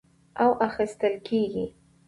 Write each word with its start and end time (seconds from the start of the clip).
او 0.43 0.49
اخىستل 0.67 1.15
کېږي، 1.29 1.65